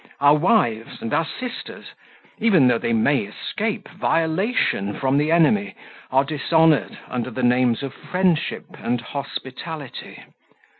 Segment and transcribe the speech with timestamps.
[0.19, 1.91] Our wives and our sisters,
[2.39, 5.75] even though they may escape violation from the enemy,
[6.09, 10.23] are dishonoured under the names of friendship and hospitality.